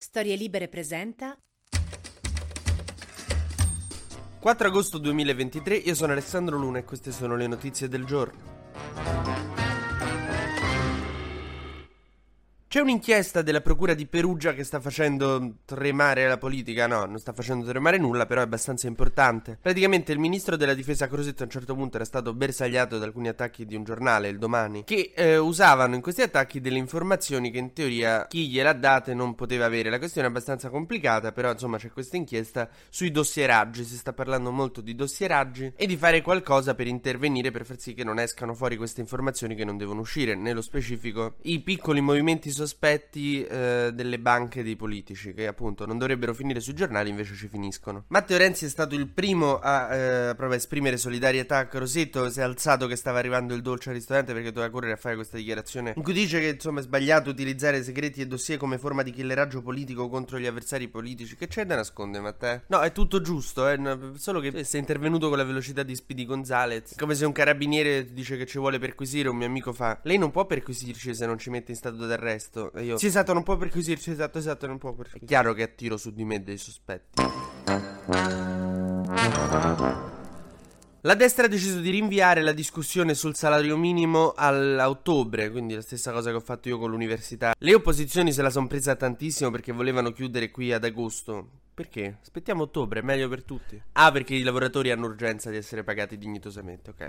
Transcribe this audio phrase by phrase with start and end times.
[0.00, 1.36] Storie Libere presenta
[4.38, 8.57] 4 agosto 2023, io sono Alessandro Luna e queste sono le notizie del giorno.
[12.68, 16.86] C'è un'inchiesta della Procura di Perugia che sta facendo tremare la politica?
[16.86, 19.56] No, non sta facendo tremare nulla, però è abbastanza importante.
[19.58, 23.28] Praticamente il ministro della difesa Crosetto a un certo punto era stato bersagliato da alcuni
[23.28, 27.56] attacchi di un giornale, il Domani, che eh, usavano in questi attacchi delle informazioni che
[27.56, 29.88] in teoria chi gliela date non poteva avere.
[29.88, 34.52] La questione è abbastanza complicata, però insomma c'è questa inchiesta sui dossieraggi, si sta parlando
[34.52, 38.52] molto di dossieraggi e di fare qualcosa per intervenire per far sì che non escano
[38.52, 40.34] fuori queste informazioni che non devono uscire.
[40.34, 46.34] Nello specifico i piccoli movimenti sospetti eh, delle banche dei politici, che appunto non dovrebbero
[46.34, 48.04] finire sui giornali, invece ci finiscono.
[48.08, 52.42] Matteo Renzi è stato il primo a eh, proprio esprimere solidarietà a Crosetto, si è
[52.42, 55.92] alzato che stava arrivando il dolce al ristorante perché doveva correre a fare questa dichiarazione
[55.96, 59.62] in cui dice che insomma è sbagliato utilizzare segreti e dossier come forma di killeraggio
[59.62, 61.36] politico contro gli avversari politici.
[61.36, 62.62] Che c'è da nascondere, Matteo?
[62.66, 63.78] No, è tutto giusto, eh,
[64.16, 68.36] solo che sei intervenuto con la velocità di Speedy Gonzalez, come se un carabiniere dice
[68.36, 71.50] che ci vuole perquisire, un mio amico fa "Lei non può perquisirci se non ci
[71.50, 72.72] mette in stato d'arresto" questo.
[72.72, 72.96] E io...
[72.96, 75.24] Sì, esatto, non può perquisirci, esatto, esatto, non può perquisirci.
[75.24, 77.22] È chiaro che attiro su di me dei sospetti.
[81.02, 86.10] La destra ha deciso di rinviare la discussione sul salario minimo all'ottobre, quindi la stessa
[86.10, 87.54] cosa che ho fatto io con l'università.
[87.56, 91.50] Le opposizioni se la sono presa tantissimo perché volevano chiudere qui ad agosto.
[91.72, 92.18] Perché?
[92.20, 93.80] Aspettiamo ottobre, è meglio per tutti.
[93.92, 97.06] Ah, perché i lavoratori hanno urgenza di essere pagati dignitosamente, ok.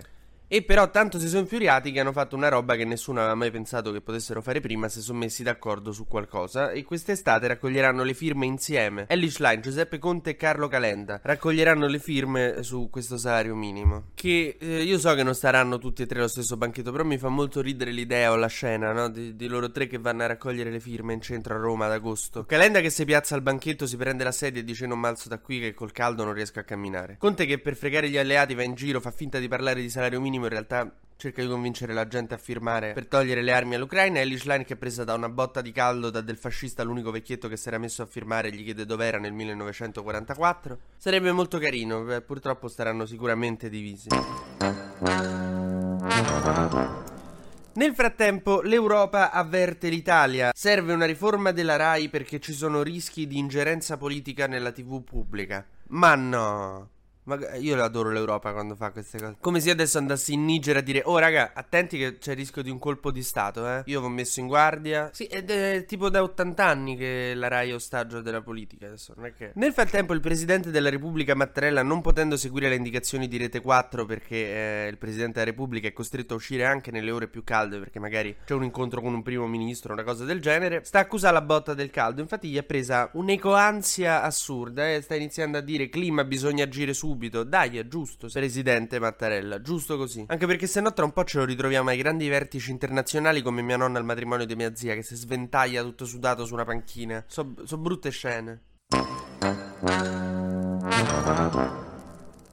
[0.52, 3.52] E però tanto si sono infuriati che hanno fatto una roba che nessuno aveva mai
[3.52, 6.72] pensato che potessero fare prima se sono messi d'accordo su qualcosa.
[6.72, 9.06] E quest'estate raccoglieranno le firme insieme.
[9.10, 14.06] Ellie Schlein, Giuseppe Conte e Carlo Calenda raccoglieranno le firme su questo salario minimo.
[14.16, 17.20] Che eh, io so che non staranno tutti e tre allo stesso banchetto, però mi
[17.20, 19.08] fa molto ridere l'idea o la scena, no?
[19.08, 21.92] Di, di loro tre che vanno a raccogliere le firme in centro a Roma ad
[21.92, 22.46] agosto.
[22.46, 25.38] Calenda che si piazza al banchetto, si prende la sedia e dice non malzo da
[25.38, 27.18] qui che col caldo non riesco a camminare.
[27.20, 30.20] Conte che per fregare gli alleati va in giro, fa finta di parlare di salario
[30.20, 34.22] minimo in realtà cerca di convincere la gente a firmare per togliere le armi all'Ucraina.
[34.22, 37.50] Elish Line che è presa da una botta di caldo da del fascista, l'unico vecchietto
[37.50, 40.80] che si era messo a firmare, gli chiede dov'era nel 1944.
[40.98, 44.08] Sarebbe molto carino, beh, purtroppo staranno sicuramente divisi.
[47.74, 50.52] Nel frattempo l'Europa avverte l'Italia.
[50.54, 55.66] Serve una riforma della RAI perché ci sono rischi di ingerenza politica nella TV pubblica.
[55.90, 56.90] Ma no.
[57.30, 59.36] Ma io adoro l'Europa quando fa queste cose.
[59.40, 62.64] Come se adesso andassi in Niger a dire: Oh, raga, attenti che c'è il rischio
[62.64, 63.84] di un colpo di Stato, eh.
[63.86, 65.12] Io vi ho messo in guardia.
[65.14, 68.88] Sì, ed è tipo da 80 anni che la Rai è ostaggio della politica.
[68.88, 69.52] Adesso non è che.
[69.56, 74.06] Nel frattempo, il presidente della Repubblica Mattarella, non potendo seguire le indicazioni di Rete 4
[74.06, 77.78] perché eh, il presidente della Repubblica è costretto a uscire anche nelle ore più calde
[77.78, 81.38] perché magari c'è un incontro con un primo ministro, una cosa del genere, sta accusando
[81.38, 82.22] la botta del caldo.
[82.22, 84.92] Infatti, gli ha presa un'ecoansia assurda.
[84.92, 85.02] Eh.
[85.02, 87.44] Sta iniziando a dire: clima, bisogna agire subito subito.
[87.44, 90.24] Dai, è giusto, presidente Mattarella, giusto così.
[90.28, 93.62] Anche perché se no tra un po' ce lo ritroviamo ai grandi vertici internazionali come
[93.62, 97.24] mia nonna al matrimonio di mia zia che si sventaglia tutto sudato su una panchina.
[97.28, 98.62] Sono so brutte scene.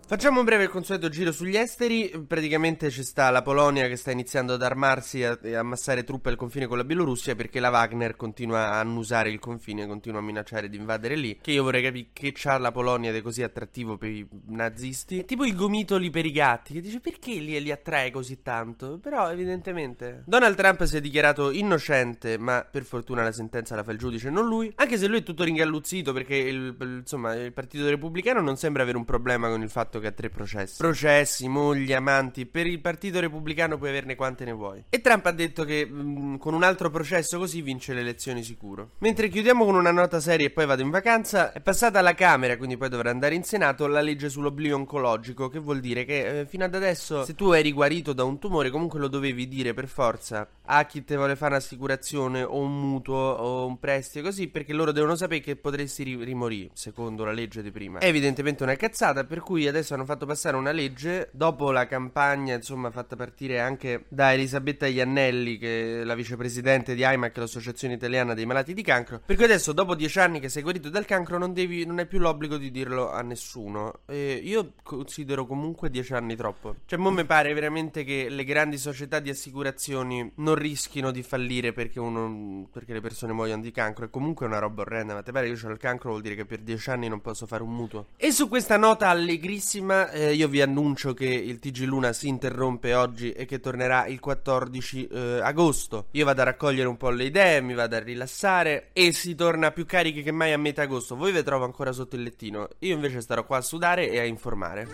[0.09, 2.25] Facciamo un breve consueto giro sugli esteri.
[2.29, 6.69] Praticamente ci sta la Polonia che sta iniziando ad armarsi e ammassare truppe al confine
[6.69, 10.77] con la Bielorussia perché la Wagner continua a annusare il confine, continua a minacciare di
[10.77, 11.37] invadere lì.
[11.43, 15.19] Che io vorrei capire che c'ha la Polonia ed è così attrattivo per i nazisti.
[15.19, 19.01] È tipo il gomitoli per i gatti che dice perché li, li attrae così tanto.
[19.03, 23.91] Però evidentemente Donald Trump si è dichiarato innocente, ma per fortuna la sentenza la fa
[23.91, 24.73] il giudice, non lui.
[24.77, 28.99] Anche se lui è tutto ringalluzzito perché il, insomma il Partito Repubblicano non sembra avere
[28.99, 30.77] un problema con il fatto che ha tre processi.
[30.79, 32.47] Processi, mogli, amanti.
[32.47, 34.85] Per il Partito Repubblicano puoi averne quante ne vuoi.
[34.89, 38.43] E Trump ha detto che mh, mm, con un altro processo così vince le elezioni
[38.43, 38.91] sicuro.
[38.99, 42.57] Mentre chiudiamo con una nota seria e poi vado in vacanza, è passata alla Camera,
[42.57, 46.47] quindi poi dovrà andare in Senato, la legge sull'oblio oncologico, che vuol dire che eh,
[46.47, 49.89] fino ad adesso se tu eri guarito da un tumore comunque lo dovevi dire per
[49.89, 54.73] forza a chi te vuole fare un'assicurazione o un mutuo o un prestito così perché
[54.73, 57.99] loro devono sapere che potresti ri- rimorire secondo la legge di prima.
[57.99, 61.87] È evidentemente una cazzata per cui adesso adesso hanno fatto passare una legge dopo la
[61.87, 67.95] campagna, insomma, fatta partire anche da Elisabetta Iannelli, che è la vicepresidente di AIMAC, l'Associazione
[67.95, 69.21] Italiana dei Malati di Cancro.
[69.25, 72.07] Per cui adesso, dopo dieci anni che sei guarito dal cancro, non, devi, non hai
[72.07, 74.01] più l'obbligo di dirlo a nessuno.
[74.07, 76.77] E io considero comunque dieci anni troppo.
[76.87, 81.73] Cioè, mo mi pare veramente che le grandi società di assicurazioni non rischino di fallire
[81.73, 84.07] perché, uno, perché le persone muoiono di cancro.
[84.07, 85.15] È comunque una roba orrenda.
[85.15, 87.47] Ma te pare io ho il cancro, vuol dire che per dieci anni non posso
[87.47, 88.07] fare un mutuo.
[88.17, 89.75] E su questa nota allegrissima,
[90.13, 94.21] eh, io vi annuncio che il TG Luna si interrompe oggi e che tornerà il
[94.21, 96.07] 14 eh, agosto.
[96.13, 99.71] Io vado a raccogliere un po' le idee, mi vado a rilassare e si torna
[99.71, 101.17] più carichi che mai a metà agosto.
[101.17, 102.69] Voi vi trovo ancora sotto il lettino.
[102.81, 104.89] Io invece starò qua a sudare e a informare.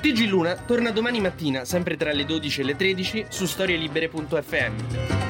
[0.00, 5.29] TG Luna torna domani mattina, sempre tra le 12 e le 13, su storielibere.fm.